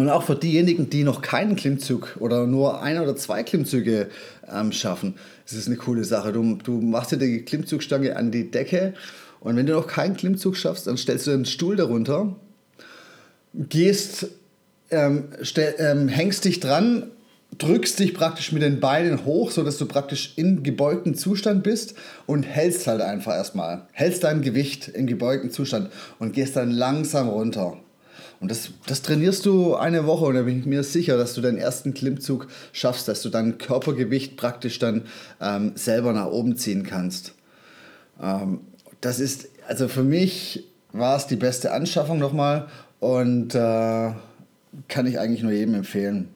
Und 0.00 0.08
auch 0.08 0.22
für 0.22 0.34
diejenigen, 0.34 0.88
die 0.88 1.04
noch 1.04 1.20
keinen 1.20 1.56
Klimmzug 1.56 2.16
oder 2.20 2.46
nur 2.46 2.80
ein 2.80 2.98
oder 2.98 3.16
zwei 3.16 3.42
Klimmzüge 3.42 4.08
ähm, 4.50 4.72
schaffen, 4.72 5.16
ist 5.44 5.52
es 5.52 5.66
eine 5.66 5.76
coole 5.76 6.04
Sache. 6.04 6.32
Du, 6.32 6.54
du 6.54 6.80
machst 6.80 7.12
dir 7.12 7.18
die 7.18 7.42
Klimmzugstange 7.42 8.16
an 8.16 8.30
die 8.30 8.50
Decke 8.50 8.94
und 9.40 9.56
wenn 9.56 9.66
du 9.66 9.74
noch 9.74 9.86
keinen 9.86 10.16
Klimmzug 10.16 10.56
schaffst, 10.56 10.86
dann 10.86 10.96
stellst 10.96 11.26
du 11.26 11.32
einen 11.32 11.44
Stuhl 11.44 11.76
darunter, 11.76 12.34
gehst, 13.52 14.28
ähm, 14.90 15.24
stell, 15.42 15.74
ähm, 15.76 16.08
hängst 16.08 16.46
dich 16.46 16.60
dran, 16.60 17.10
drückst 17.58 17.98
dich 17.98 18.14
praktisch 18.14 18.52
mit 18.52 18.62
den 18.62 18.80
Beinen 18.80 19.26
hoch, 19.26 19.50
sodass 19.50 19.76
du 19.76 19.84
praktisch 19.84 20.32
in 20.36 20.62
gebeugten 20.62 21.14
Zustand 21.14 21.62
bist 21.62 21.92
und 22.24 22.44
hältst 22.44 22.86
halt 22.86 23.02
einfach 23.02 23.34
erstmal. 23.34 23.86
Hältst 23.92 24.24
dein 24.24 24.40
Gewicht 24.40 24.88
in 24.88 25.06
gebeugten 25.06 25.50
Zustand 25.50 25.90
und 26.18 26.32
gehst 26.32 26.56
dann 26.56 26.70
langsam 26.70 27.28
runter. 27.28 27.76
Und 28.40 28.50
das, 28.50 28.70
das 28.86 29.02
trainierst 29.02 29.44
du 29.44 29.74
eine 29.74 30.06
Woche 30.06 30.24
und 30.24 30.34
da 30.34 30.42
bin 30.42 30.60
ich 30.60 30.66
mir 30.66 30.82
sicher, 30.82 31.18
dass 31.18 31.34
du 31.34 31.42
deinen 31.42 31.58
ersten 31.58 31.92
Klimmzug 31.92 32.48
schaffst, 32.72 33.06
dass 33.06 33.20
du 33.20 33.28
dein 33.28 33.58
Körpergewicht 33.58 34.36
praktisch 34.36 34.78
dann 34.78 35.02
ähm, 35.42 35.72
selber 35.74 36.14
nach 36.14 36.26
oben 36.26 36.56
ziehen 36.56 36.82
kannst. 36.82 37.34
Ähm, 38.20 38.60
das 39.02 39.20
ist, 39.20 39.48
also 39.68 39.88
für 39.88 40.02
mich 40.02 40.66
war 40.92 41.16
es 41.16 41.26
die 41.26 41.36
beste 41.36 41.72
Anschaffung 41.72 42.18
nochmal 42.18 42.68
und 42.98 43.54
äh, 43.54 44.12
kann 44.88 45.06
ich 45.06 45.18
eigentlich 45.18 45.42
nur 45.42 45.52
jedem 45.52 45.74
empfehlen. 45.74 46.28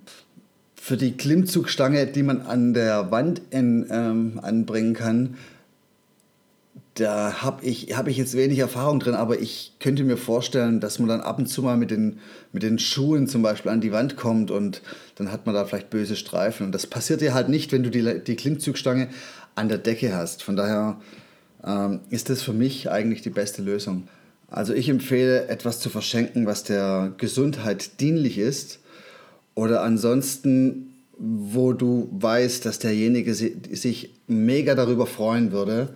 Für 0.75 0.99
die 0.99 1.13
Klimmzugstange, 1.17 2.07
die 2.07 2.23
man 2.23 2.43
an 2.43 2.75
der 2.75 3.11
Wand 3.11 3.41
in, 3.49 3.87
ähm, 3.91 4.41
anbringen 4.43 4.93
kann, 4.93 5.37
da 6.95 7.43
habe 7.43 7.65
ich, 7.65 7.97
hab 7.97 8.07
ich 8.07 8.17
jetzt 8.17 8.37
wenig 8.37 8.61
Erfahrung 8.61 9.01
drin, 9.01 9.15
aber 9.15 9.41
ich 9.41 9.73
könnte 9.81 10.05
mir 10.05 10.17
vorstellen, 10.17 10.79
dass 10.79 11.01
man 11.01 11.09
dann 11.09 11.21
ab 11.23 11.39
und 11.39 11.47
zu 11.47 11.63
mal 11.63 11.77
mit 11.77 11.91
den, 11.91 12.21
mit 12.53 12.63
den 12.63 12.79
Schuhen 12.79 13.27
zum 13.27 13.43
Beispiel 13.43 13.73
an 13.73 13.81
die 13.81 13.91
Wand 13.91 14.17
kommt 14.17 14.53
und 14.53 14.81
dann 15.17 15.33
hat 15.33 15.45
man 15.45 15.57
da 15.57 15.65
vielleicht 15.65 15.91
böse 15.91 16.15
Streifen. 16.15 16.67
Und 16.67 16.73
das 16.73 16.87
passiert 16.87 17.21
dir 17.21 17.35
halt 17.35 17.49
nicht, 17.49 17.73
wenn 17.73 17.83
du 17.83 17.91
die, 17.91 18.21
die 18.21 18.37
Klimmzugstange 18.37 19.09
an 19.57 19.69
der 19.69 19.79
Decke 19.79 20.15
hast. 20.15 20.45
Von 20.45 20.55
daher 20.55 21.01
ähm, 21.65 22.01
ist 22.11 22.31
das 22.31 22.43
für 22.43 22.53
mich 22.53 22.89
eigentlich 22.89 23.23
die 23.23 23.31
beste 23.31 23.61
Lösung. 23.61 24.07
Also 24.49 24.73
ich 24.73 24.89
empfehle, 24.89 25.49
etwas 25.49 25.81
zu 25.81 25.91
verschenken, 25.91 26.47
was 26.47 26.63
der 26.63 27.13
Gesundheit 27.19 28.01
dienlich 28.01 28.39
ist 28.39 28.79
oder 29.57 29.83
ansonsten, 29.83 30.95
wo 31.19 31.73
du 31.73 32.09
weißt, 32.13 32.65
dass 32.65 32.79
derjenige 32.79 33.35
sich 33.35 34.15
mega 34.29 34.77
darüber 34.77 35.09
freuen 35.09 35.51
würde 35.51 35.89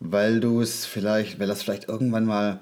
weil 0.00 0.40
du 0.40 0.60
es 0.60 0.86
vielleicht, 0.86 1.38
weil 1.38 1.50
es 1.50 1.62
vielleicht 1.62 1.88
irgendwann 1.88 2.24
mal 2.24 2.60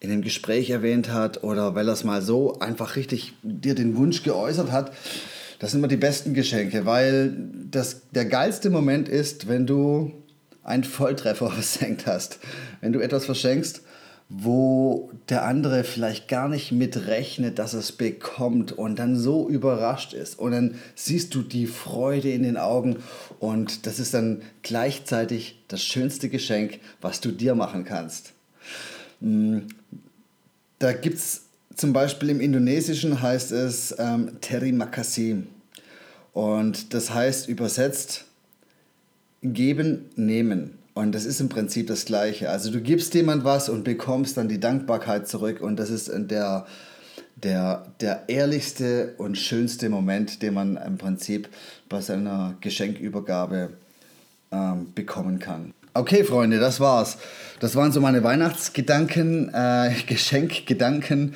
in 0.00 0.10
einem 0.10 0.22
Gespräch 0.22 0.70
erwähnt 0.70 1.10
hat 1.12 1.42
oder 1.42 1.74
weil 1.74 1.88
es 1.88 2.04
mal 2.04 2.20
so 2.20 2.58
einfach 2.58 2.96
richtig 2.96 3.32
dir 3.42 3.74
den 3.74 3.96
Wunsch 3.96 4.22
geäußert 4.22 4.70
hat. 4.70 4.92
Das 5.58 5.70
sind 5.70 5.80
immer 5.80 5.88
die 5.88 5.96
besten 5.96 6.34
Geschenke, 6.34 6.84
weil 6.84 7.34
das, 7.70 8.02
der 8.10 8.26
geilste 8.26 8.68
Moment 8.68 9.08
ist, 9.08 9.48
wenn 9.48 9.66
du 9.66 10.12
einen 10.62 10.84
Volltreffer 10.84 11.50
versenkt 11.50 12.06
hast. 12.06 12.38
Wenn 12.80 12.92
du 12.92 13.00
etwas 13.00 13.24
verschenkst, 13.24 13.82
wo 14.28 15.10
der 15.28 15.44
andere 15.44 15.84
vielleicht 15.84 16.28
gar 16.28 16.48
nicht 16.48 16.72
mitrechnet, 16.72 17.58
dass 17.58 17.72
es 17.74 17.92
bekommt 17.92 18.72
und 18.72 18.98
dann 18.98 19.16
so 19.16 19.48
überrascht 19.48 20.14
ist. 20.14 20.38
Und 20.38 20.52
dann 20.52 20.74
siehst 20.94 21.34
du 21.34 21.42
die 21.42 21.66
Freude 21.66 22.30
in 22.30 22.42
den 22.42 22.56
Augen 22.56 22.96
und 23.38 23.86
das 23.86 23.98
ist 23.98 24.14
dann 24.14 24.42
gleichzeitig 24.62 25.62
das 25.68 25.82
schönste 25.82 26.28
Geschenk, 26.28 26.80
was 27.00 27.20
du 27.20 27.30
dir 27.30 27.54
machen 27.54 27.84
kannst. 27.84 28.32
Mm, 29.20 29.58
da 30.78 30.92
gibt 30.92 31.18
es 31.18 31.42
zum 31.74 31.92
Beispiel 31.92 32.30
im 32.30 32.40
Indonesischen 32.40 33.20
heißt 33.20 33.52
es 33.52 33.94
ähm, 33.98 34.38
Terima 34.40 34.86
kasih. 34.86 35.42
Und 36.32 36.94
das 36.94 37.12
heißt 37.12 37.48
übersetzt 37.48 38.24
geben, 39.42 40.10
nehmen. 40.16 40.78
Und 40.94 41.12
das 41.12 41.24
ist 41.24 41.40
im 41.40 41.48
Prinzip 41.48 41.88
das 41.88 42.04
Gleiche. 42.04 42.50
Also 42.50 42.70
du 42.70 42.80
gibst 42.80 43.14
jemand 43.14 43.44
was 43.44 43.68
und 43.68 43.82
bekommst 43.82 44.36
dann 44.36 44.48
die 44.48 44.60
Dankbarkeit 44.60 45.26
zurück. 45.26 45.60
Und 45.60 45.76
das 45.76 45.90
ist 45.90 46.08
der, 46.14 46.66
der, 47.34 47.86
der 48.00 48.28
ehrlichste 48.28 49.14
und 49.18 49.36
schönste 49.36 49.88
Moment, 49.88 50.40
den 50.40 50.54
man 50.54 50.76
im 50.76 50.96
Prinzip 50.96 51.48
bei 51.88 52.00
seiner 52.00 52.54
Geschenkübergabe 52.60 53.70
ähm, 54.52 54.92
bekommen 54.94 55.40
kann. 55.40 55.74
Okay, 55.94 56.22
Freunde, 56.22 56.60
das 56.60 56.78
war's. 56.78 57.18
Das 57.58 57.74
waren 57.74 57.90
so 57.90 58.00
meine 58.00 58.22
Weihnachtsgedanken, 58.22 59.52
äh, 59.52 59.94
Geschenkgedanken. 60.06 61.34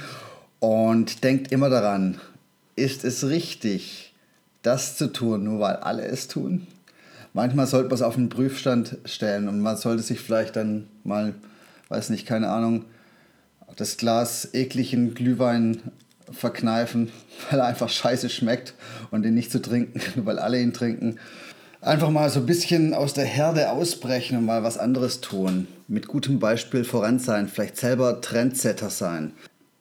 Und 0.60 1.22
denkt 1.24 1.52
immer 1.52 1.68
daran, 1.68 2.20
ist 2.74 3.04
es 3.04 3.28
richtig, 3.28 4.14
das 4.62 4.96
zu 4.96 5.12
tun, 5.12 5.44
nur 5.44 5.60
weil 5.60 5.76
alle 5.76 6.04
es 6.04 6.28
tun? 6.28 6.66
Manchmal 7.32 7.66
sollte 7.66 7.88
man 7.88 7.94
es 7.94 8.02
auf 8.02 8.14
den 8.14 8.28
Prüfstand 8.28 8.98
stellen 9.04 9.48
und 9.48 9.60
man 9.60 9.76
sollte 9.76 10.02
sich 10.02 10.20
vielleicht 10.20 10.56
dann 10.56 10.86
mal, 11.04 11.34
weiß 11.88 12.10
nicht, 12.10 12.26
keine 12.26 12.48
Ahnung, 12.48 12.84
das 13.76 13.96
Glas 13.96 14.48
ekligen 14.54 15.14
Glühwein 15.14 15.80
verkneifen, 16.30 17.10
weil 17.50 17.60
er 17.60 17.66
einfach 17.66 17.88
scheiße 17.88 18.28
schmeckt 18.28 18.74
und 19.10 19.22
den 19.22 19.34
nicht 19.34 19.52
zu 19.52 19.60
trinken, 19.60 20.00
weil 20.26 20.38
alle 20.38 20.60
ihn 20.60 20.72
trinken. 20.72 21.18
Einfach 21.80 22.10
mal 22.10 22.28
so 22.28 22.40
ein 22.40 22.46
bisschen 22.46 22.92
aus 22.92 23.14
der 23.14 23.24
Herde 23.24 23.70
ausbrechen 23.70 24.36
und 24.36 24.44
mal 24.44 24.64
was 24.64 24.78
anderes 24.78 25.20
tun. 25.20 25.68
Mit 25.86 26.08
gutem 26.08 26.40
Beispiel 26.40 26.82
voran 26.82 27.20
sein, 27.20 27.46
vielleicht 27.48 27.76
selber 27.76 28.20
Trendsetter 28.20 28.90
sein. 28.90 29.32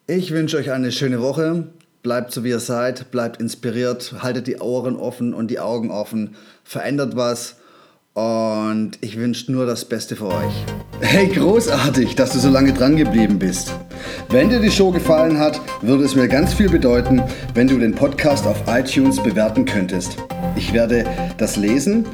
Ich 0.06 0.32
wünsche 0.32 0.58
euch 0.58 0.72
eine 0.72 0.92
schöne 0.92 1.22
Woche. 1.22 1.68
Bleibt 2.08 2.32
so 2.32 2.46
wie 2.46 2.52
ihr 2.52 2.62
seid, 2.62 3.12
bleibt 3.12 3.42
inspiriert, 3.42 4.14
haltet 4.20 4.48
die 4.48 4.60
Ohren 4.60 4.96
offen 4.96 5.34
und 5.34 5.52
die 5.52 5.60
Augen 5.60 5.92
offen, 5.92 6.38
verändert 6.64 7.18
was 7.18 7.58
und 8.14 8.92
ich 9.02 9.20
wünsche 9.20 9.52
nur 9.52 9.66
das 9.66 9.84
Beste 9.84 10.16
für 10.16 10.28
euch. 10.28 10.54
Hey, 11.02 11.28
großartig, 11.28 12.16
dass 12.16 12.32
du 12.32 12.40
so 12.40 12.50
lange 12.50 12.72
dran 12.72 12.96
geblieben 12.96 13.40
bist. 13.40 13.74
Wenn 14.30 14.50
dir 14.50 14.62
die 14.62 14.72
Show 14.72 14.92
gefallen 14.92 15.38
hat, 15.38 15.60
würde 15.82 16.06
es 16.06 16.16
mir 16.16 16.30
ganz 16.30 16.54
viel 16.54 16.70
bedeuten, 16.70 17.22
wenn 17.54 17.68
du 17.68 17.78
den 17.78 17.94
Podcast 17.94 18.48
auf 18.48 18.64
iTunes 18.68 19.22
bewerten 19.22 19.66
könntest. 19.66 20.16
Ich 20.56 20.72
werde 20.72 21.04
das 21.38 21.58
lesen 21.58 22.06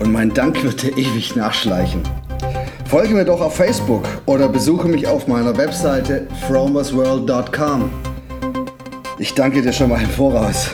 und 0.00 0.10
mein 0.10 0.32
Dank 0.32 0.64
wird 0.64 0.82
dir 0.82 0.96
ewig 0.96 1.36
nachschleichen. 1.36 2.00
Folge 2.86 3.12
mir 3.12 3.26
doch 3.26 3.42
auf 3.42 3.56
Facebook 3.56 4.04
oder 4.24 4.48
besuche 4.48 4.88
mich 4.88 5.06
auf 5.06 5.28
meiner 5.28 5.54
Webseite 5.58 6.28
fromersworld.com. 6.48 8.13
Ich 9.18 9.32
danke 9.34 9.62
dir 9.62 9.72
schon 9.72 9.90
mal 9.90 10.02
im 10.02 10.10
Voraus. 10.10 10.70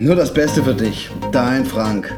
Nur 0.00 0.16
das 0.16 0.34
Beste 0.34 0.64
für 0.64 0.74
dich, 0.74 1.10
dein 1.30 1.64
Frank. 1.64 2.12